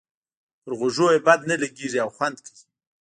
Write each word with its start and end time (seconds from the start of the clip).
پر 0.63 0.71
غوږونو 0.79 1.09
یې 1.15 1.19
بد 1.27 1.39
نه 1.49 1.55
لګيږي 1.61 1.99
او 2.03 2.09
خوند 2.17 2.37
کوي. 2.45 2.61